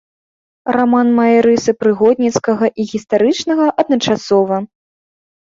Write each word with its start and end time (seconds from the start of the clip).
Раман 0.75 1.11
мае 1.19 1.35
рысы 1.45 1.71
прыгодніцкага 1.81 2.71
і 2.79 2.87
гістарычнага 2.93 3.69
адначасова. 3.85 4.61